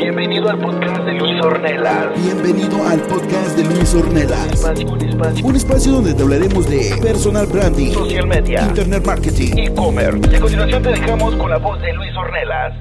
[0.00, 2.24] Bienvenido al podcast de Luis Ornelas.
[2.24, 4.46] Bienvenido al podcast de Luis Ornelas.
[4.54, 5.46] Espacio, un espacio.
[5.46, 8.66] Un espacio donde te hablaremos de personal branding, Social media.
[8.66, 10.32] internet marketing, E-commerce.
[10.32, 12.74] Y a continuación te dejamos con la voz de Luis Ornelas.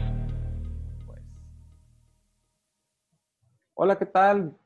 [3.73, 4.57] Hola, ¿qué tal?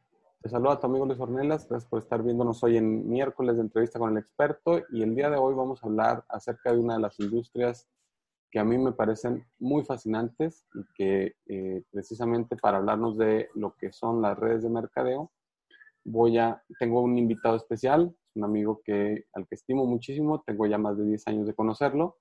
[0.43, 1.67] Te saluda tu amigo Luis Ornelas.
[1.67, 4.79] Gracias por estar viéndonos hoy en miércoles de entrevista con el experto.
[4.91, 7.87] Y el día de hoy vamos a hablar acerca de una de las industrias
[8.53, 13.75] que a mí me parecen muy fascinantes y que eh, precisamente para hablarnos de lo
[13.75, 15.31] que son las redes de mercadeo,
[16.03, 20.77] voy a, tengo un invitado especial, un amigo que, al que estimo muchísimo, tengo ya
[20.77, 22.19] más de 10 años de conocerlo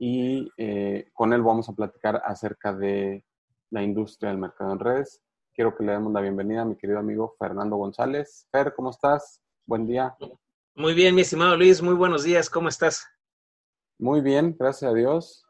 [0.00, 3.24] y eh, con él vamos a platicar acerca de
[3.70, 5.22] la industria del mercado en redes.
[5.54, 8.48] Quiero que le demos la bienvenida a mi querido amigo Fernando González.
[8.50, 9.40] Fer, ¿cómo estás?
[9.64, 10.16] Buen día.
[10.74, 13.06] Muy bien, mi estimado Luis, muy buenos días, ¿cómo estás?
[14.00, 15.41] Muy bien, gracias a Dios.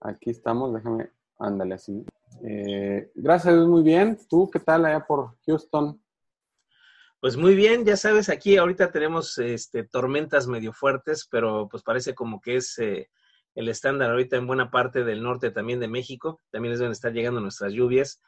[0.00, 2.04] Aquí estamos, déjame, ándale así.
[2.42, 4.18] Eh, gracias muy bien.
[4.28, 6.00] ¿Tú qué tal allá por Houston?
[7.20, 12.14] Pues muy bien, ya sabes, aquí ahorita tenemos este, tormentas medio fuertes, pero pues parece
[12.14, 13.08] como que es eh,
[13.54, 16.40] el estándar ahorita en buena parte del norte también de México.
[16.50, 18.20] También es donde están llegando nuestras lluvias.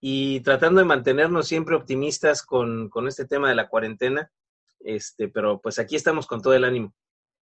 [0.00, 4.30] Y tratando de mantenernos siempre optimistas con, con este tema de la cuarentena,
[4.78, 6.94] este, pero pues aquí estamos con todo el ánimo.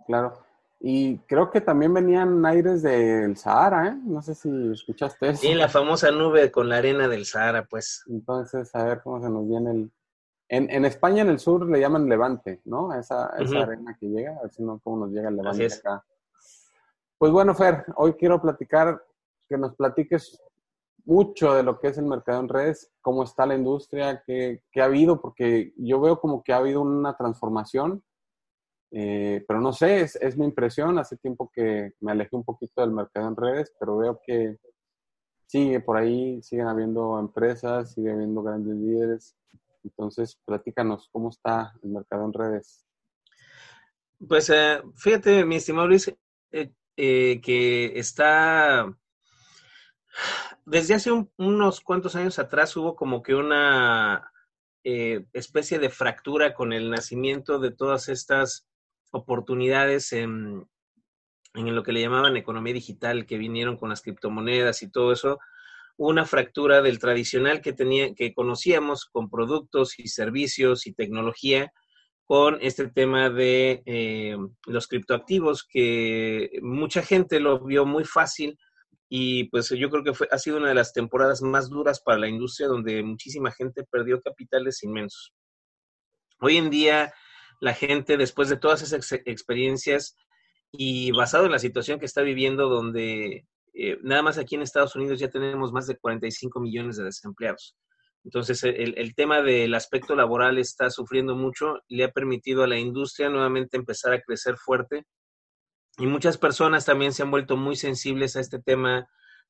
[0.06, 0.44] Claro.
[0.80, 3.98] Y creo que también venían aires del Sahara, ¿eh?
[4.04, 5.46] No sé si escuchaste eso.
[5.46, 8.02] Y la famosa nube con la arena del Sahara, pues.
[8.06, 9.92] Entonces, a ver cómo se nos viene el...
[10.46, 12.90] En, en España, en el sur, le llaman levante, ¿no?
[12.90, 15.64] A Esa, esa arena que llega, a ver si no, cómo nos llega el levante
[15.64, 15.78] es.
[15.78, 16.04] acá.
[17.16, 19.02] Pues bueno, Fer, hoy quiero platicar,
[19.48, 20.38] que nos platiques
[21.06, 24.82] mucho de lo que es el mercado en redes, cómo está la industria, qué, qué
[24.82, 28.02] ha habido, porque yo veo como que ha habido una transformación,
[28.96, 30.98] eh, pero no sé, es, es mi impresión.
[30.98, 34.58] Hace tiempo que me alejé un poquito del mercado en redes, pero veo que
[35.46, 39.36] sigue por ahí, siguen habiendo empresas, sigue habiendo grandes líderes.
[39.84, 42.86] Entonces, platícanos, ¿cómo está el mercado en redes?
[44.28, 46.08] Pues eh, fíjate, mi estimado Luis,
[46.52, 48.86] eh, eh, que está
[50.64, 54.30] desde hace un- unos cuantos años atrás hubo como que una
[54.86, 58.68] eh, especie de fractura con el nacimiento de todas estas
[59.14, 60.68] oportunidades en,
[61.54, 65.38] en lo que le llamaban economía digital, que vinieron con las criptomonedas y todo eso.
[65.96, 71.72] Una fractura del tradicional que tenía, que conocíamos con productos y servicios y tecnología,
[72.24, 74.36] con este tema de eh,
[74.66, 78.58] los criptoactivos, que mucha gente lo vio muy fácil
[79.08, 82.18] y pues yo creo que fue, ha sido una de las temporadas más duras para
[82.18, 85.32] la industria donde muchísima gente perdió capitales inmensos.
[86.40, 87.12] Hoy en día
[87.60, 90.16] la gente, después de todas esas ex- experiencias
[90.72, 94.96] y basado en la situación que está viviendo, donde eh, nada más aquí en Estados
[94.96, 97.76] Unidos ya tenemos más de 45 millones de desempleados.
[98.24, 102.78] Entonces, el, el tema del aspecto laboral está sufriendo mucho, le ha permitido a la
[102.78, 105.04] industria nuevamente empezar a crecer fuerte
[105.98, 109.08] y muchas personas también se han vuelto muy sensibles a este tema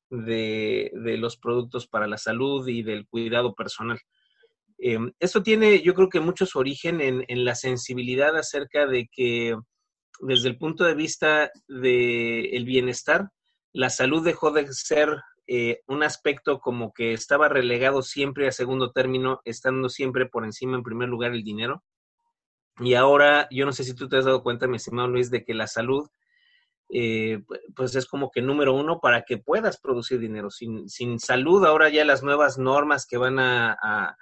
[0.09, 3.99] de, de los productos para la salud y del cuidado personal.
[4.87, 9.57] Eh, esto tiene, yo creo que mucho su origen en, la sensibilidad acerca de que
[10.19, 13.31] desde el punto de vista del bienestar,
[13.73, 18.91] la salud dejó de ser eh, un aspecto como que estaba relegado siempre a segundo
[18.91, 21.83] término, estando siempre por encima en primer lugar el dinero.
[22.77, 25.43] Y ahora, yo no sé si tú te has dado cuenta, mi estimado Luis, de
[25.43, 26.07] que la salud
[26.89, 27.43] eh,
[27.75, 30.51] pues es como que número uno para que puedas producir dinero.
[30.51, 34.15] Sin, sin salud, ahora ya las nuevas normas que van a,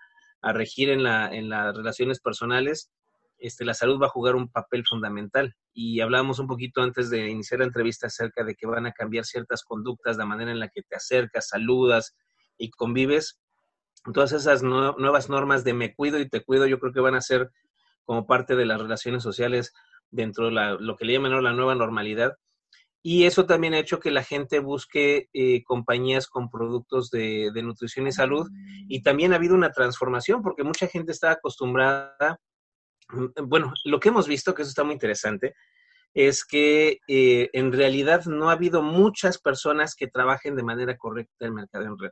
[0.43, 2.91] a regir en, la, en las relaciones personales,
[3.39, 5.55] este, la salud va a jugar un papel fundamental.
[5.73, 9.25] Y hablábamos un poquito antes de iniciar la entrevista acerca de que van a cambiar
[9.25, 12.15] ciertas conductas, la manera en la que te acercas, saludas,
[12.57, 13.39] y convives,
[14.13, 17.21] todas esas nuevas normas de me cuido y te cuido, yo creo que van a
[17.21, 17.51] ser
[18.05, 19.73] como parte de las relaciones sociales
[20.11, 22.33] dentro de lo que le llaman la nueva normalidad.
[23.05, 27.61] Y eso también ha hecho que la gente busque eh, compañías con productos de, de,
[27.61, 28.49] nutrición y salud.
[28.87, 32.39] Y también ha habido una transformación porque mucha gente está acostumbrada,
[33.09, 35.53] mm, bueno, lo que hemos visto, que eso está muy interesante,
[36.13, 41.45] es que eh, en realidad no ha habido muchas personas que trabajen de manera correcta
[41.45, 42.11] el mercado en red.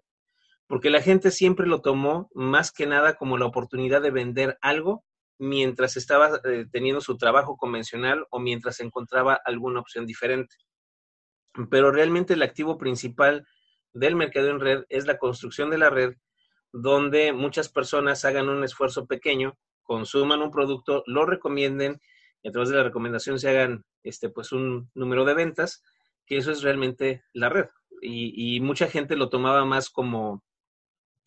[0.68, 5.06] Porque la gente siempre lo tomó más que nada como la oportunidad de vender algo
[5.40, 10.56] mientras estaba eh, teniendo su trabajo convencional o mientras encontraba alguna opción diferente
[11.70, 13.48] pero realmente el activo principal
[13.94, 16.16] del mercado en red es la construcción de la red,
[16.72, 22.00] donde muchas personas hagan un esfuerzo pequeño, consuman un producto, lo recomienden
[22.42, 25.84] y a través de la recomendación se hagan este, pues un número de ventas,
[26.26, 27.68] que eso es realmente la red.
[28.02, 30.44] Y, y mucha gente lo tomaba más como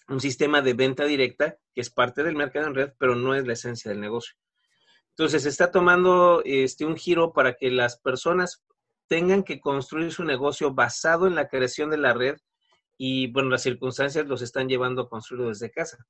[0.09, 3.47] un sistema de venta directa, que es parte del mercado en red, pero no es
[3.47, 4.35] la esencia del negocio.
[5.11, 8.65] Entonces, se está tomando este, un giro para que las personas
[9.09, 12.37] tengan que construir su negocio basado en la creación de la red
[12.97, 16.07] y, bueno, las circunstancias los están llevando a construirlo desde casa,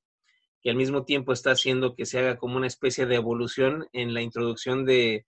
[0.61, 4.13] que al mismo tiempo está haciendo que se haga como una especie de evolución en
[4.13, 5.25] la introducción de,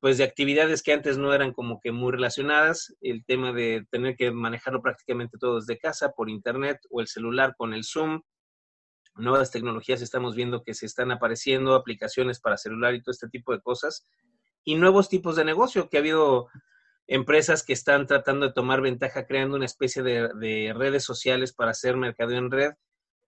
[0.00, 4.16] pues, de actividades que antes no eran como que muy relacionadas, el tema de tener
[4.16, 8.22] que manejarlo prácticamente todo desde casa, por internet o el celular con el Zoom,
[9.14, 13.52] nuevas tecnologías estamos viendo que se están apareciendo, aplicaciones para celular y todo este tipo
[13.52, 14.06] de cosas,
[14.64, 16.48] y nuevos tipos de negocio que ha habido
[17.08, 21.96] empresas que están tratando de tomar ventaja creando una especie de, redes sociales para hacer
[21.96, 22.72] mercadeo en red,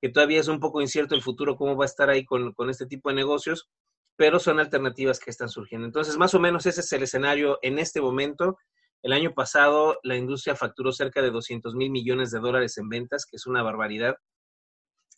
[0.00, 2.87] que todavía es un poco incierto el futuro, cómo va a estar ahí con, este
[2.87, 3.69] tipo de negocios,
[4.17, 5.87] pero son alternativas que están surgiendo.
[5.87, 8.59] Entonces, más o menos ese es el escenario en este momento.
[9.03, 13.25] El año pasado la industria facturó cerca de 200 mil millones de dólares en ventas,
[13.25, 14.17] que es una barbaridad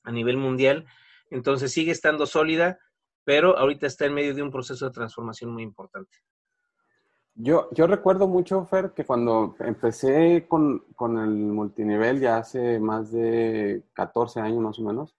[0.05, 0.87] a nivel mundial.
[1.31, 2.79] Entonces sigue estando sólida,
[3.25, 6.17] pero ahorita está en medio de un proceso de transformación muy importante.
[7.34, 13.11] Yo, yo recuerdo mucho, Fer, que cuando empecé con, con, el multinivel ya hace más
[13.11, 15.17] de 14 años más o menos,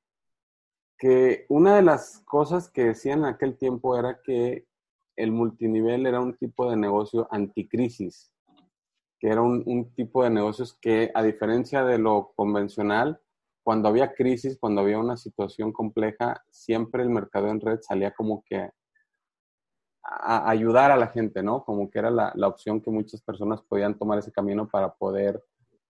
[0.98, 4.68] que una de las cosas que decían en aquel tiempo era que
[5.16, 8.32] el multinivel era un tipo de negocio anticrisis,
[9.20, 13.20] que era un, un tipo de negocios que, a diferencia de lo convencional,
[13.64, 18.44] cuando había crisis, cuando había una situación compleja, siempre el mercado en red salía como
[18.46, 18.70] que
[20.04, 21.64] a ayudar a la gente, ¿no?
[21.64, 25.42] Como que era la, la, opción que muchas personas podían tomar ese camino para poder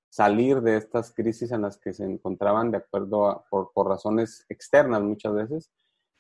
[0.10, 4.46] salir de estas crisis en las que se encontraban de acuerdo a, por, por, razones
[4.50, 5.72] externas muchas veces.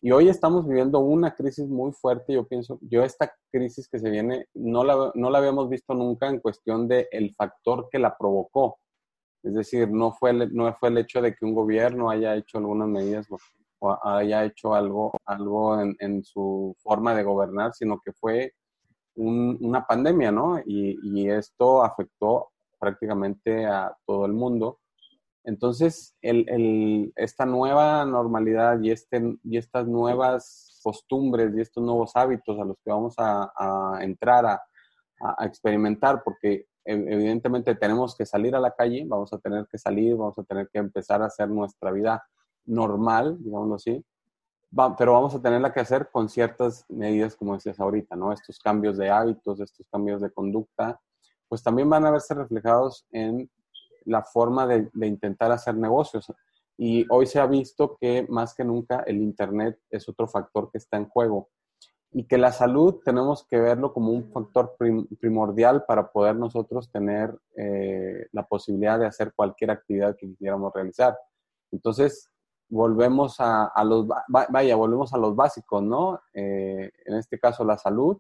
[0.01, 4.10] Y hoy estamos viviendo una crisis muy fuerte, yo pienso, yo esta crisis que se
[4.10, 8.18] viene no la, no la habíamos visto nunca en cuestión del el factor que la
[8.18, 8.80] provocó.
[9.44, 12.88] Es decir, no fue, no fue el hecho de que un gobierno haya hecho algunas
[12.88, 13.28] medidas
[14.04, 18.54] haya hecho algo, algo en, su forma de gobernar, sino que fue
[19.16, 20.60] una pandemia, ¿no?
[20.66, 22.50] Y, esto afectó
[22.80, 24.80] prácticamente a todo el mundo.
[25.44, 32.60] Entonces, el, esta nueva normalidad y, este, y estas nuevas costumbres y estos nuevos hábitos
[32.60, 34.62] a los que vamos a, entrar a,
[35.46, 40.38] experimentar, porque evidentemente tenemos que salir a la calle, vamos a tener que salir, vamos
[40.38, 42.22] a tener que empezar a hacer nuestra vida
[42.65, 44.03] normal, digamos así,
[44.98, 48.32] pero vamos a tenerla que hacer con ciertas medidas, como decías ahorita, ¿no?
[48.32, 51.00] Estos cambios de hábitos, estos cambios de conducta,
[51.48, 53.50] pues también van a verse reflejados en
[54.05, 56.32] la forma de, de intentar hacer negocios.
[56.75, 60.79] Y hoy se ha visto que más que nunca el Internet es otro factor que
[60.79, 61.50] está en juego
[62.13, 64.75] y que la salud tenemos que verlo como un factor
[65.20, 71.17] primordial para poder nosotros tener eh, la posibilidad de hacer cualquier actividad que quisiéramos realizar.
[71.72, 72.29] Entonces,
[72.74, 76.20] volvemos a, los, vaya, volvemos a los básicos, ¿no?
[76.34, 78.18] Eh, en este caso la salud,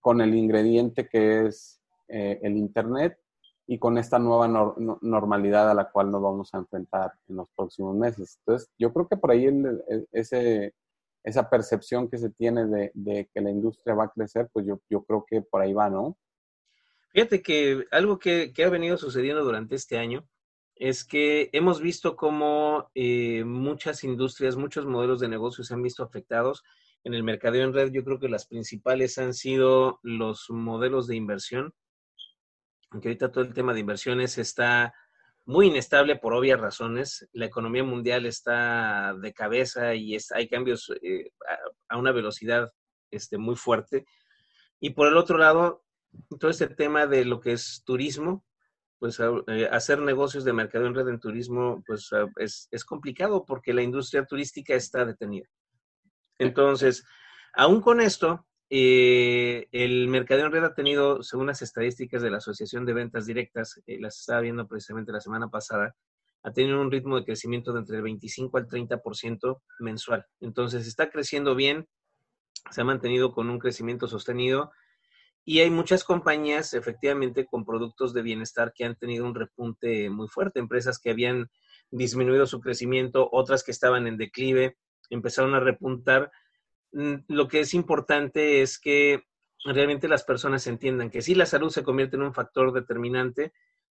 [0.00, 3.18] con el ingrediente que es eh, el Internet
[3.66, 4.48] y con esta nueva
[5.02, 8.38] normalidad a la cual nos vamos a enfrentar en los próximos meses.
[8.38, 9.46] Entonces, yo creo que por ahí
[10.10, 10.74] ese,
[11.22, 15.04] esa percepción que se tiene de, que la industria va a crecer, pues yo, yo
[15.04, 16.16] creo que por ahí va, ¿no?
[17.12, 20.24] Fíjate que algo que, que ha venido sucediendo durante este año
[20.80, 26.02] es que hemos visto cómo eh, muchas industrias, muchos modelos de negocios se han visto
[26.02, 26.64] afectados.
[27.04, 31.16] En el mercadeo en red, yo creo que las principales han sido los modelos de
[31.16, 31.74] inversión,
[32.90, 34.94] aunque ahorita todo el tema de inversiones está
[35.44, 37.28] muy inestable por obvias razones.
[37.34, 41.30] La economía mundial está de cabeza y hay cambios eh,
[41.90, 42.72] a, una velocidad
[43.10, 44.06] este, muy fuerte.
[44.80, 45.84] Y por el otro lado,
[46.38, 48.46] todo este tema de lo que es turismo,
[49.00, 53.74] pues eh, hacer negocios de mercado en red en turismo, pues es, es complicado porque
[53.74, 55.48] la industria turística está detenida.
[56.38, 57.04] Entonces,
[57.54, 62.36] aún con esto, eh, el mercadeo en red ha tenido, según las estadísticas de la
[62.36, 65.96] Asociación de Ventas Directas, eh, las estaba viendo precisamente la semana pasada,
[66.44, 70.24] ha tenido un ritmo de crecimiento de entre el 25 al 30% mensual.
[70.40, 71.88] Entonces está creciendo bien,
[72.70, 74.70] se ha mantenido con un crecimiento sostenido
[75.44, 80.28] y hay muchas compañías efectivamente con productos de bienestar que han tenido un repunte muy
[80.28, 81.50] fuerte, empresas que habían
[81.90, 84.76] disminuido su crecimiento, otras que estaban en declive,
[85.08, 86.30] empezaron a repuntar.
[86.92, 89.24] Mm, lo que es importante es que
[89.64, 93.52] realmente las personas entiendan que sí, la salud se convierte en un factor determinante,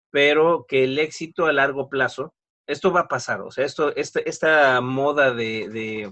[0.09, 2.33] pero que el éxito a largo plazo,
[2.65, 6.11] esto va a pasar, o sea, esto, este, esta moda de,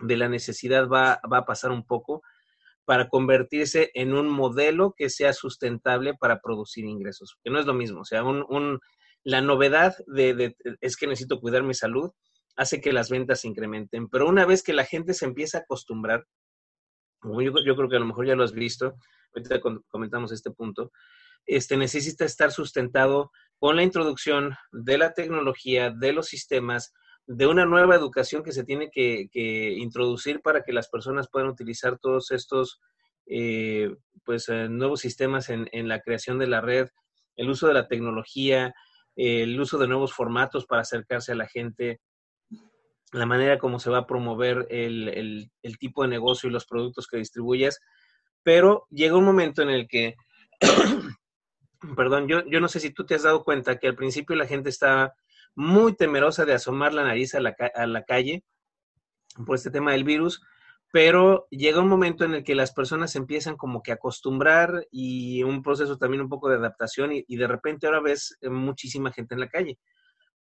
[0.00, 2.22] de, la necesidad va, va, a pasar un poco
[2.90, 7.72] para convertirse en un modelo que sea sustentable para producir ingresos, que no es lo
[7.72, 8.80] mismo, o sea, un, un,
[9.22, 12.10] la novedad de, es que necesito cuidar mi salud,
[12.56, 14.08] hace que las ventas se incrementen.
[14.08, 16.26] Pero una vez que la gente se empieza a acostumbrar,
[17.20, 18.96] como yo, creo que a lo mejor ya lo has visto,
[19.36, 20.90] ahorita comentamos este punto,
[21.46, 23.30] este, necesita estar sustentado
[23.60, 26.92] con la introducción de la tecnología, de los sistemas,
[27.32, 29.28] de una nueva educación que se tiene que,
[29.78, 32.80] introducir para que las personas puedan utilizar todos estos
[33.26, 33.94] eh,
[34.24, 36.88] pues, eh, nuevos sistemas en, la creación de la red,
[37.36, 38.74] el uso de la tecnología,
[39.14, 42.00] el uso de nuevos formatos para acercarse a la gente,
[43.12, 47.18] la manera como se va a promover el, tipo de negocio y los productos que
[47.18, 47.78] distribuyes,
[48.42, 50.16] pero llega un momento en el que,
[51.96, 54.48] perdón, yo, yo no sé si tú te has dado cuenta que al principio la
[54.48, 55.14] gente está
[55.54, 58.44] muy temerosa de asomar la nariz a la, a la calle
[59.46, 60.42] por este tema del virus,
[60.92, 65.42] pero llega un momento en el que las personas empiezan como que a acostumbrar y
[65.42, 69.34] un proceso también un poco de adaptación y, y de repente ahora ves muchísima gente
[69.34, 69.78] en la calle.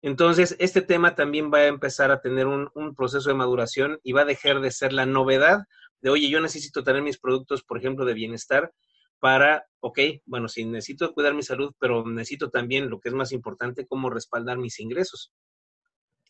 [0.02, 4.22] Entonces, este tema también va a empezar a tener un, proceso de maduración y va
[4.22, 5.64] a dejar de ser la novedad
[6.00, 8.72] de, oye, yo necesito tener mis productos, por ejemplo, de bienestar
[9.20, 13.32] para, ok, bueno, sí, necesito cuidar mi salud, pero necesito también, lo que es más
[13.32, 15.32] importante, cómo respaldar mis ingresos.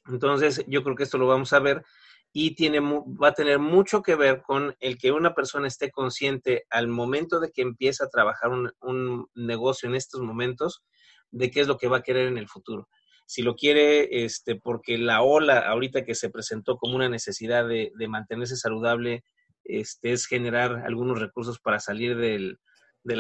[0.07, 1.85] Entonces, yo creo que esto lo vamos a ver
[2.33, 6.65] y tiene, va a tener mucho que ver con el que una persona esté consciente
[6.71, 10.83] al momento de que empieza a trabajar un, un negocio en estos momentos,
[11.31, 12.89] de qué es lo que va a querer en el futuro
[13.31, 17.93] si lo quiere, este, porque la ola ahorita que se presentó como una necesidad de,
[18.09, 19.23] mantenerse saludable,
[19.63, 22.59] este, es generar algunos recursos para salir del,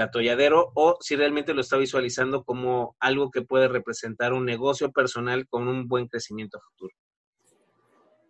[0.00, 5.46] atolladero, o si realmente lo está visualizando como algo que puede representar un negocio personal
[5.48, 6.94] con un buen crecimiento futuro.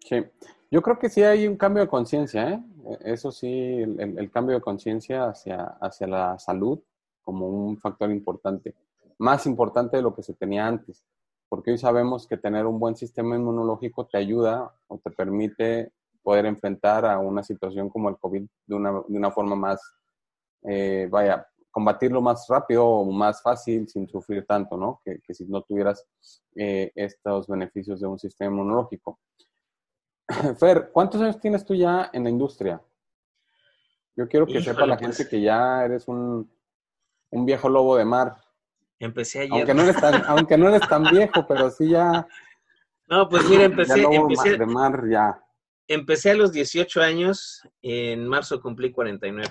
[0.00, 0.24] Sí,
[0.70, 2.62] yo creo que sí hay un cambio de conciencia, ¿eh?
[3.02, 6.80] E, eso sí, el, el cambio de conciencia hacia, hacia la salud
[7.22, 8.74] como un factor importante,
[9.18, 11.04] más importante de lo que se tenía antes
[11.50, 15.92] porque hoy sabemos que tener un buen sistema inmunológico te ayuda o te permite
[16.22, 19.80] poder enfrentar a una situación como el COVID de una, de una forma más,
[20.62, 25.00] eh, vaya, combatirlo más rápido o más fácil sin sufrir tanto, ¿no?
[25.04, 26.06] Que, que si no tuvieras
[26.56, 29.20] eh, estos beneficios de un sistema inmunológico.
[30.58, 32.82] Fer, ¿cuántos años tienes tú ya en la industria?
[34.16, 36.50] Yo quiero que sepa la gente pues que ya eres un,
[37.30, 38.36] un viejo lobo de mar.
[38.98, 39.52] Empecé ayer.
[39.52, 42.26] Aunque no eres tan, aunque no eres tan viejo, pero sí ya.
[43.08, 44.02] No, pues mira, empecé.
[44.02, 45.42] empecé de mar ya.
[45.88, 49.48] Empecé a los 18 años, en marzo cumplí 49.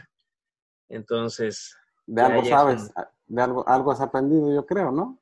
[0.89, 1.75] Entonces.
[2.05, 2.91] De algo sabes,
[3.27, 5.21] de algo, algo has aprendido, yo creo, ¿no?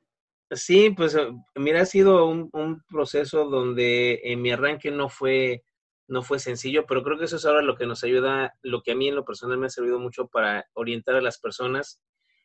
[0.50, 5.62] Sí, pues eh, mira, ha sido un, un, proceso donde en mi arranque no fue,
[6.06, 8.92] no fue sencillo, pero creo que eso es ahora lo que nos ayuda, lo que
[8.92, 12.00] a mí en lo personal me ha servido mucho para orientar a las personas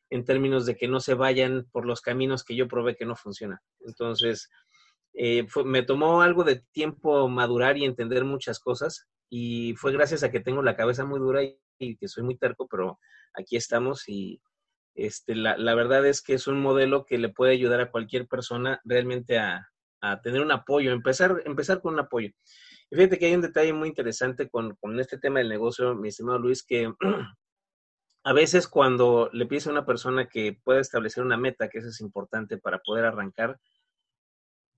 [0.09, 3.15] en términos de que no se vayan por los caminos que yo probé que no
[3.15, 3.59] funcionan.
[3.79, 4.49] Entonces,
[5.13, 10.29] eh, me tomó algo de tiempo madurar y entender muchas cosas y fue gracias a
[10.29, 11.41] que tengo la cabeza muy dura
[11.79, 12.99] y, que soy muy terco, pero
[13.33, 14.41] aquí estamos y
[14.95, 18.27] este, la, la, verdad es que es un modelo que le puede ayudar a cualquier
[18.27, 19.69] persona realmente a,
[20.03, 22.29] a tener un apoyo, empezar, empezar con un apoyo.
[22.91, 26.09] Y fíjate que hay un detalle muy interesante con, con este tema del negocio, mi
[26.09, 26.93] estimado Luis, que
[28.25, 31.87] a veces cuando le pides a una persona que pueda establecer una meta, que eso
[31.87, 33.57] es importante para poder arrancar,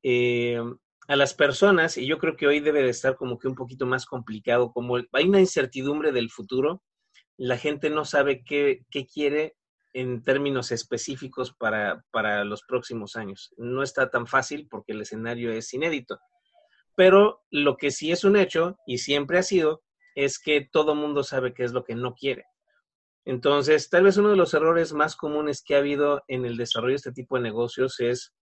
[0.03, 0.61] eh,
[1.07, 3.85] a las personas, y yo creo que hoy debe de estar como que un poquito
[3.85, 6.81] más complicado, como hay una incertidumbre del futuro,
[7.38, 9.55] la gente no sabe qué, qué quiere
[9.93, 13.53] en términos específicos para, para los próximos años.
[13.57, 16.19] No está tan fácil porque el escenario es inédito.
[16.95, 19.83] Pero lo que sí es un hecho, y siempre ha sido,
[20.15, 22.45] es que todo mundo sabe qué es lo que no quiere.
[23.25, 26.91] Entonces, tal vez uno de los errores más comunes que ha habido en el desarrollo
[26.91, 28.33] de este tipo de negocios es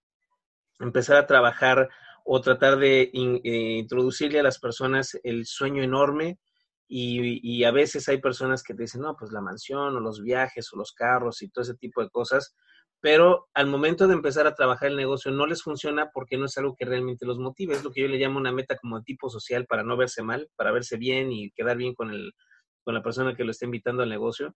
[0.80, 1.90] empezar a trabajar
[2.24, 6.40] o tratar de eh, introducirle a las personas el sueño enorme.
[6.88, 10.72] Y, a veces hay personas que te dicen, no, pues la mansión o los viajes
[10.74, 12.54] o los carros y todo ese tipo de cosas,
[13.02, 16.58] pero al momento de empezar a trabajar el negocio no les funciona porque no es
[16.58, 19.06] algo que realmente los motive, es lo que yo le llamo una meta como de
[19.06, 22.34] tipo social para no verse mal, para verse bien y quedar bien con, el,
[22.84, 24.56] con la persona que lo está invitando al negocio.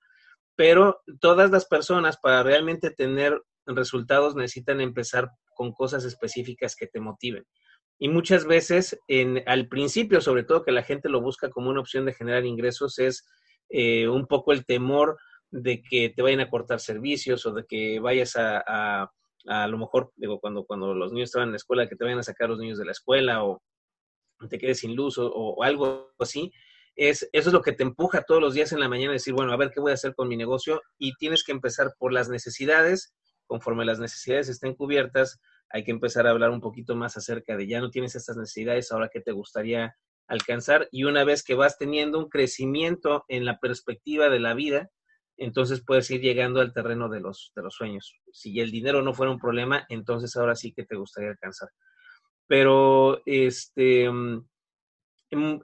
[0.55, 6.99] Pero todas las personas para realmente tener resultados necesitan empezar con cosas específicas que te
[6.99, 7.43] motiven.
[7.99, 11.81] Y muchas veces, en, al principio, sobre todo que la gente lo busca como una
[11.81, 13.25] opción de generar ingresos, es
[13.69, 15.17] eh, un poco el temor
[15.49, 19.11] de que te vayan a cortar servicios o de que vayas a, a,
[19.47, 22.19] a, lo mejor, digo, cuando, cuando los niños estaban en la escuela, que te vayan
[22.19, 23.61] a sacar los niños de la escuela o
[24.49, 26.51] te quedes sin luz o, algo así.
[26.95, 29.33] Es, eso es lo que te empuja todos los días en la mañana a decir,
[29.33, 32.11] bueno, a ver qué voy a hacer con mi negocio y tienes que empezar por
[32.11, 33.15] las necesidades,
[33.47, 35.39] conforme las necesidades estén cubiertas,
[35.69, 38.91] hay que empezar a hablar un poquito más acerca de ya no tienes estas necesidades,
[38.91, 39.95] ahora qué te gustaría
[40.27, 44.89] alcanzar y una vez que vas teniendo un crecimiento en la perspectiva de la vida,
[45.37, 48.19] entonces puedes ir llegando al terreno de los, de los sueños.
[48.31, 51.69] Si el dinero no fuera un problema, entonces ahora sí que te gustaría alcanzar.
[52.47, 54.47] Pero este, mm,
[55.31, 55.59] mm,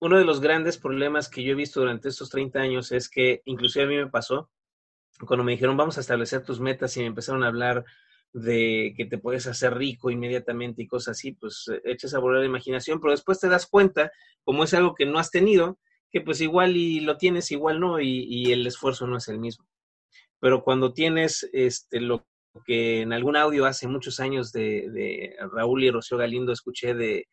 [0.00, 3.40] uno de los grandes problemas que yo he visto durante estos 30 años es que,
[3.46, 4.50] inclusive a mí me pasó,
[5.20, 7.84] cuando me dijeron vamos a establecer tus metas y me empezaron a hablar
[8.32, 12.40] de que te puedes hacer rico inmediatamente y cosas así, pues eh, echas a volar
[12.40, 14.10] la imaginación, pero después te das cuenta,
[14.42, 15.78] como es algo que no has tenido,
[16.10, 19.66] que pues igual y lo tienes, igual no, y, el esfuerzo no es el mismo.
[20.40, 22.26] Pero cuando tienes este, lo
[22.66, 27.28] que en algún audio hace muchos años de, de Raúl y Rocío Galindo escuché de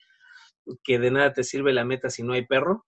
[0.83, 2.85] que de nada te sirve la meta si no hay perro,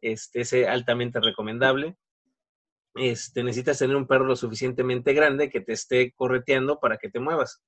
[0.00, 1.96] este es altamente recomendable
[2.94, 7.20] este, necesitas tener un perro lo suficientemente grande que te esté correteando para que te
[7.20, 7.62] muevas.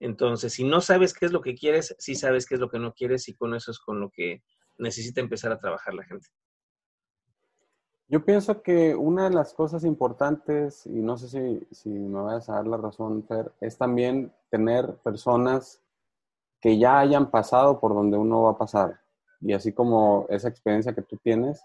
[0.00, 2.78] Entonces, si no sabes qué es lo que quieres, sí sabes qué es lo que
[2.78, 4.42] no quieres y con eso es con lo que
[4.78, 6.28] necesita empezar a trabajar la gente.
[8.08, 12.48] Yo pienso que una de las cosas importantes, y no sé si, si me vayas
[12.48, 15.80] a dar la razón, Fer, es también tener personas
[16.60, 19.00] que ya hayan pasado por donde uno va a pasar.
[19.40, 21.62] Y así como esa experiencia que tú tienes,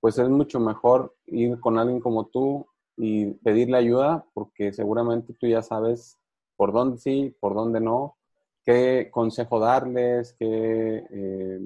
[0.00, 5.46] pues es mucho mejor ir con alguien como tú y pedirle ayuda porque seguramente tú
[5.46, 6.18] ya sabes
[6.56, 8.16] por dónde sí, por dónde no,
[8.64, 11.60] qué consejo darles, qué, eh,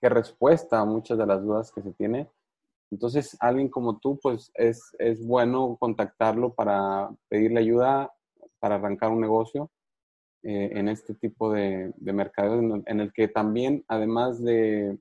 [0.00, 2.28] qué respuesta a muchas de las dudas que se tiene.
[2.90, 8.12] Entonces, alguien como tú, pues es, es bueno contactarlo para pedirle ayuda
[8.58, 9.70] para arrancar un negocio
[10.42, 14.98] eh, en este tipo de, de mercado, en el que también, además de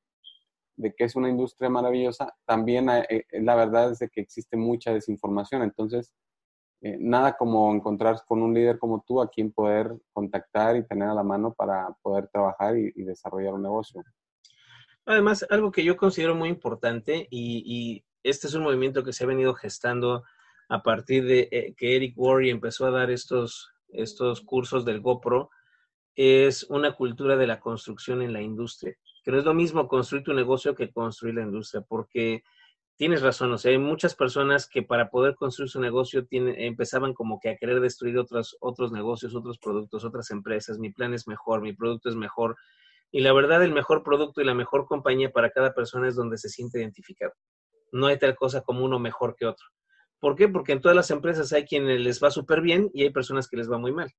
[0.80, 4.94] de que es una industria maravillosa, también eh, la verdad es de que existe mucha
[4.94, 5.62] desinformación.
[5.62, 6.14] Entonces,
[6.82, 11.10] eh, nada como encontrar con un líder como tú a quien poder contactar y tener
[11.10, 14.02] a la mano para poder trabajar y, desarrollar un negocio.
[15.06, 19.28] Además, algo que yo considero muy importante y, este es un movimiento que se ha
[19.28, 20.24] venido gestando
[20.68, 25.50] a partir de eh, que Eric Worre empezó a dar estos, estos cursos del GoPro,
[26.16, 28.98] es una cultura de la construcción en la industria
[29.30, 32.42] que no es lo mismo construir tu negocio que construir la industria, porque
[32.96, 37.14] tienes razón, o sea, hay muchas personas que para poder construir su negocio tienen, empezaban
[37.14, 41.28] como que a querer destruir otros, otros negocios, otros productos, otras empresas, mi plan es
[41.28, 42.56] mejor, mi producto es mejor,
[43.12, 46.40] y la verdad el mejor producto y la mejor compañía para cada persona es donde
[46.40, 47.34] se siente identificado.
[47.92, 49.68] No hay tal cosa como uno mejor que otro.
[50.20, 50.48] ¿Por qué?
[50.48, 53.58] Porque en todas las empresas hay quienes les va súper bien y hay personas que
[53.58, 54.12] les va muy mal.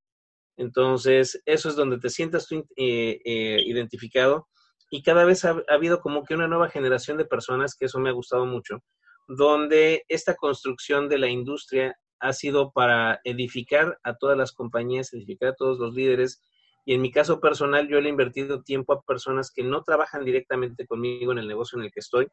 [0.57, 4.47] Entonces, eso es donde te sientas tú eh, eh, identificado
[4.91, 8.11] y cada vez ha, habido como que una nueva generación de personas, que eso me
[8.11, 8.83] ha gustado mucho,
[9.29, 15.51] donde esta construcción de la industria ha sido para edificar a todas las compañías, edificar
[15.51, 16.43] a todos los líderes.
[16.85, 20.25] Y en mi caso personal, yo le he invertido tiempo a personas que no trabajan
[20.25, 22.27] directamente conmigo en el negocio en el que estoy,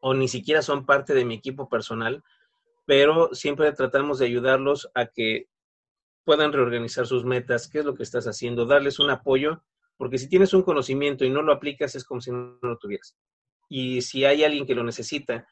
[0.00, 2.22] o ni siquiera son parte de mi equipo personal,
[2.84, 5.48] pero siempre tratamos de ayudarlos a que
[6.24, 9.64] puedan reorganizar sus metas, qué es lo que estás haciendo, darles un apoyo
[9.96, 13.16] porque si tienes un conocimiento y no lo aplicas, es como si no lo tuvieras.
[13.68, 15.46] Y si hay alguien que lo necesita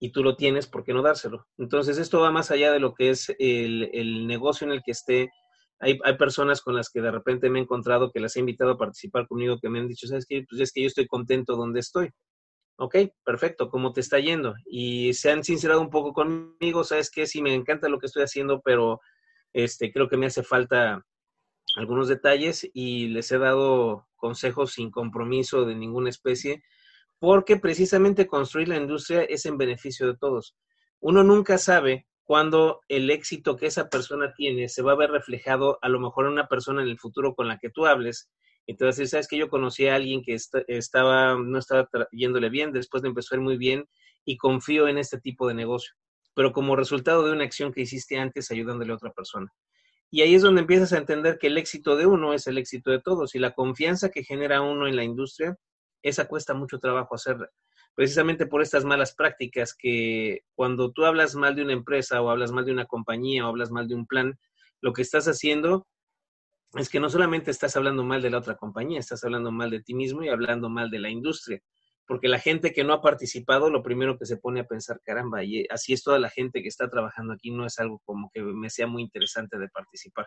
[0.00, 1.46] y tú lo tienes, ¿por qué no dárselo?
[1.58, 5.30] Entonces, esto va más allá de lo que es el, negocio en el que esté.
[5.78, 8.72] Hay, hay, personas con las que de repente me he encontrado que las he invitado
[8.72, 10.44] a participar conmigo que me han dicho, ¿sabes qué?
[10.48, 12.10] Pues es que yo estoy contento donde estoy.
[12.78, 14.54] Ok, perfecto, ¿cómo te está yendo?
[14.66, 17.26] Y se han sincerado un poco conmigo, ¿sabes qué?
[17.26, 19.00] Sí, me encanta lo que estoy haciendo, pero
[19.52, 21.04] este, creo que me hace falta
[21.76, 26.62] algunos detalles y les he dado consejos sin compromiso de ninguna especie
[27.18, 30.56] porque precisamente construir la industria es en beneficio de todos.
[31.00, 35.78] Uno nunca sabe cuándo el éxito que esa persona tiene se va a ver reflejado
[35.82, 38.28] a lo mejor en una persona en el futuro con la que tú hables.
[38.66, 43.08] Entonces, sabes que yo conocí a alguien que estaba, no estaba yéndole bien, después le
[43.08, 43.88] empezó a ir muy bien
[44.24, 45.94] y confío en este tipo de negocio,
[46.34, 49.52] pero como resultado de una acción que hiciste antes ayudándole a otra persona.
[50.14, 52.90] Y ahí es donde empiezas a entender que el éxito de uno es el éxito
[52.90, 55.56] de todos y la confianza que genera uno en la industria,
[56.02, 57.48] esa cuesta mucho trabajo hacerla.
[57.94, 62.52] Precisamente por estas malas prácticas que cuando tú hablas mal de una empresa o hablas
[62.52, 64.38] mal de una compañía o hablas mal de un plan,
[64.82, 65.86] lo que estás haciendo
[66.74, 69.82] es que no solamente estás hablando mal de la otra compañía, estás hablando mal de
[69.82, 71.62] ti mismo y hablando mal de la industria
[72.06, 75.44] porque la gente que no ha participado, lo primero que se pone a pensar, caramba,
[75.44, 78.42] y así es toda la gente que está trabajando aquí, no es algo como que
[78.42, 80.26] me sea muy interesante de participar.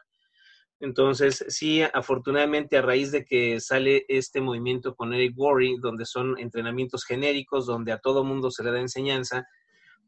[0.80, 6.38] Entonces, sí, afortunadamente a raíz de que sale este movimiento con Eric Worry, donde son
[6.38, 9.46] entrenamientos genéricos, donde a todo mundo se le da enseñanza,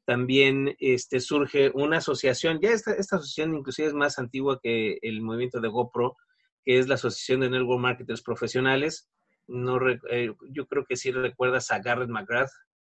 [0.06, 5.21] también este, surge una asociación, ya esta, esta asociación inclusive es más antigua que el
[5.21, 6.15] movimiento de GoPro,
[6.63, 9.10] que es la Asociación de Network Marketers Profesionales,
[9.47, 12.51] no eh, yo creo que sí recuerdas a Garrett McGrath,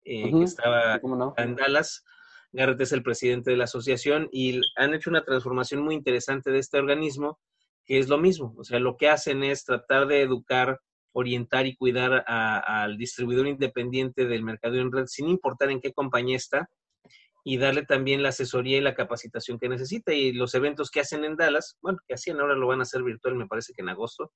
[0.05, 1.01] eh, que estaba
[1.37, 2.05] en Dallas.
[2.53, 6.59] Garrett es el presidente de la asociación y han hecho una transformación muy interesante de
[6.59, 7.39] este organismo,
[7.87, 8.55] que es lo mismo.
[8.59, 10.81] O sea, lo que hacen es tratar de educar,
[11.13, 16.37] orientar y cuidar al distribuidor independiente del mercado en red, sin importar en qué compañía
[16.37, 16.69] está,
[17.45, 20.13] y darle también la asesoría y la capacitación que necesita.
[20.13, 23.03] Y los eventos que hacen en Dallas, bueno, que hacían ahora lo van a hacer
[23.03, 24.33] virtual, me parece que en agosto,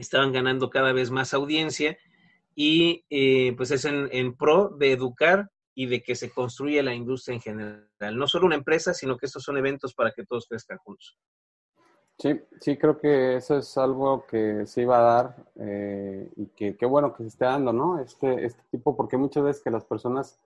[0.00, 1.98] estaban ganando cada vez más audiencia
[2.54, 7.34] y eh, pues es en, pro de educar y de que se construya la industria
[7.34, 8.16] en general.
[8.16, 11.18] No solo una empresa, sino que estos son eventos para que todos crezcan juntos.
[12.18, 16.76] Sí, sí, creo que eso es algo que se iba a dar eh, y que
[16.76, 17.98] qué bueno que se esté dando, ¿no?
[17.98, 20.38] Este, este tipo, porque muchas veces que las personas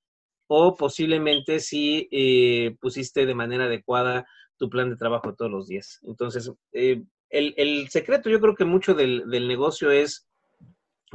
[0.48, 6.00] o posiblemente si eh, pusiste de manera adecuada tu plan de trabajo todos los días.
[6.04, 10.28] Entonces, eh, el, secreto yo creo que mucho del, del negocio es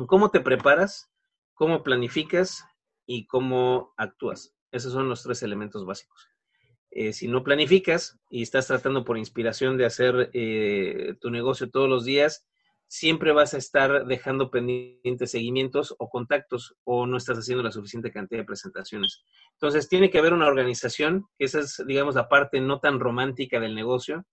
[0.06, 1.10] cómo te preparas,
[1.54, 2.64] cómo planificas
[3.06, 4.54] y cómo actúas.
[4.70, 6.28] Esos son los tres elementos básicos.
[6.90, 10.30] Eh, si no planificas y estás tratando por inspiración de hacer
[11.20, 12.46] tu negocio todos los días,
[12.92, 18.12] siempre vas a estar dejando pendientes seguimientos o contactos o no estás haciendo la suficiente
[18.12, 19.24] cantidad de presentaciones.
[19.54, 23.60] Entonces, tiene que haber una organización, que esa es, digamos, la parte no tan romántica
[23.60, 24.26] del negocio,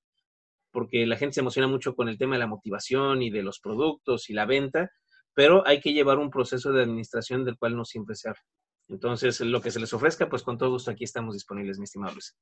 [0.74, 3.62] porque la gente se emociona mucho con el tema de la motivación y de los
[3.62, 4.91] productos y la venta,
[5.34, 8.41] pero hay que llevar un proceso de administración del cual no siempre se habla.
[8.89, 12.12] Entonces, lo que se les ofrezca, pues con todo gusto aquí estamos disponibles, mi estimado
[12.12, 12.36] Luis.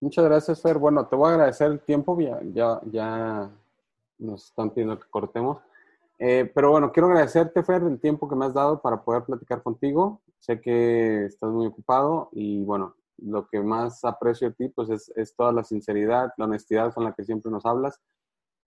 [0.00, 0.78] Muchas gracias, Fer.
[0.78, 2.16] Bueno, te voy a agradecer el tiempo.
[2.20, 3.50] Ya, ya, ya
[4.18, 5.58] nos están pidiendo que cortemos.
[6.18, 9.62] Eh, pero bueno, quiero agradecerte, Fer, el tiempo que me has dado para poder platicar
[9.62, 10.20] contigo.
[10.38, 15.12] Sé que estás muy ocupado y bueno, lo que más aprecio de ti pues es,
[15.16, 18.00] es toda la sinceridad, la honestidad con la que siempre nos hablas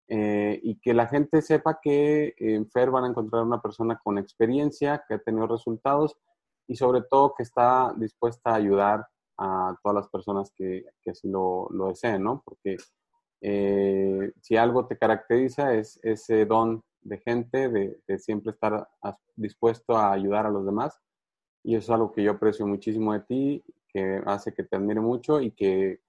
[0.08, 4.18] eh, y que la gente sepa que en Fer van a encontrar una persona con
[4.18, 6.18] experiencia, que ha tenido resultados
[6.66, 9.06] y sobre todo que está dispuesta a ayudar
[9.38, 12.42] a todas las personas que, que así lo, lo, deseen, ¿no?
[12.44, 12.76] Porque
[13.42, 18.88] eh, si algo te caracteriza es ese don de gente, de, de, siempre estar
[19.34, 21.00] dispuesto a ayudar a los demás.
[21.64, 25.00] Y eso es algo que yo aprecio muchísimo de ti, que hace que te admire
[25.00, 26.00] mucho y que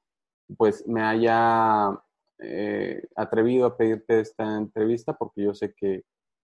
[0.58, 2.00] pues me haya
[2.40, 6.04] eh, atrevido a pedirte esta entrevista porque yo sé que,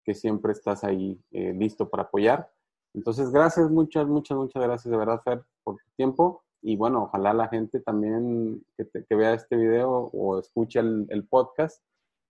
[0.04, 2.52] que siempre estás ahí eh, listo para apoyar.
[2.94, 6.44] Entonces, gracias, muchas, muchas, muchas gracias de verdad, Fer, por tu tiempo.
[6.62, 11.26] Y bueno, ojalá la gente también que, que vea este video o escuche el, el,
[11.28, 11.82] podcast,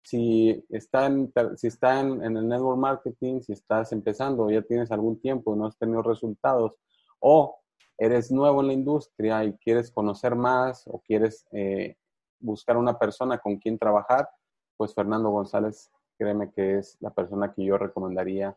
[0.03, 4.91] si está, en, si está en, en, el network marketing, si estás empezando, ya tienes
[4.91, 6.73] algún tiempo y no has tenido resultados,
[7.19, 7.59] o
[7.97, 11.95] eres nuevo en la industria y quieres conocer más o quieres eh,
[12.39, 14.29] buscar una persona con quien trabajar,
[14.77, 18.55] pues Fernando González, créeme que es la persona que yo recomendaría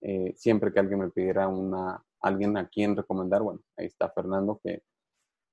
[0.00, 3.42] eh, siempre que alguien me pidiera una, alguien a quien recomendar.
[3.42, 4.82] Bueno, ahí está Fernando, que,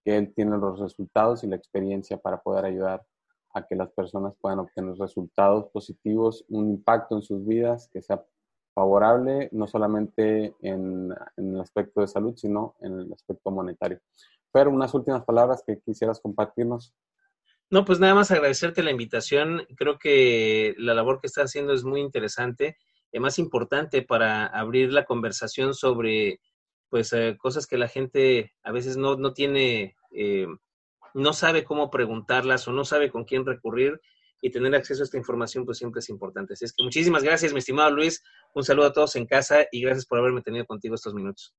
[0.08, 3.06] que él tiene los resultados y la experiencia para poder ayudar
[3.54, 8.24] a que las personas puedan obtener resultados positivos, un impacto en sus vidas que sea
[8.74, 14.00] favorable, no solamente en, en, el aspecto de salud, sino en el aspecto monetario.
[14.54, 16.96] Pero unas últimas palabras que quisieras compartirnos.
[17.70, 19.64] No, pues nada más agradecerte la invitación.
[19.76, 22.78] Creo que la labor que estás haciendo es muy interesante
[23.12, 26.40] y más importante para abrir la conversación sobre
[26.90, 30.48] pues eh, cosas que la gente a veces no, no tiene, eh,
[31.14, 34.02] no sabe cómo preguntarlas o no sabe con quién recurrir
[34.42, 36.54] y tener acceso a esta información pues siempre es importante.
[36.54, 38.24] Así es que muchísimas gracias, mi estimado Luis.
[38.54, 41.56] Un saludo a todos en casa y gracias por haberme tenido contigo estos minutos.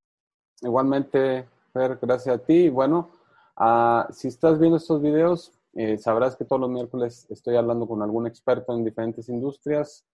[0.60, 2.68] Igualmente, Fer, gracias a ti.
[2.68, 3.10] Bueno,
[3.58, 8.02] uh, si estás viendo estos videos, eh, sabrás que todos los miércoles estoy hablando con
[8.02, 10.04] algún experto en diferentes industrias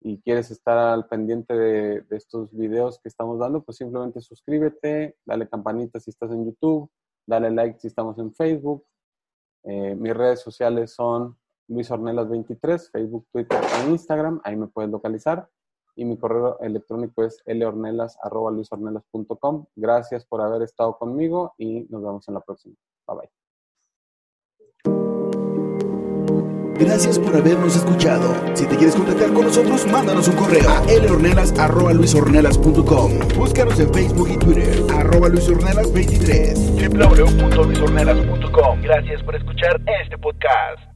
[0.00, 5.16] y quieres estar al pendiente de, de estos videos que estamos dando, pues simplemente suscríbete,
[5.24, 6.90] dale campanita si estás en YouTube,
[7.26, 8.86] dale like si estamos en Facebook.
[9.64, 11.36] Eh, mis redes sociales son
[11.68, 15.48] Luis Ornelas 23, Facebook, Twitter e Instagram, ahí me puedes localizar.
[15.96, 19.66] Y mi correo electrónico es lornelas.luisornelas.com.
[19.74, 22.74] Gracias por haber estado conmigo y nos vemos en la próxima.
[23.06, 23.45] Bye bye.
[26.78, 28.34] Gracias por habernos escuchado.
[28.54, 33.12] Si te quieres contactar con nosotros, mándanos un correo a lornelas.luisornelas.com.
[33.36, 36.90] Búscanos en Facebook y Twitter, arroba luisornelas23.
[36.90, 38.82] www.luisornelas.com.
[38.82, 40.95] Gracias por escuchar este podcast.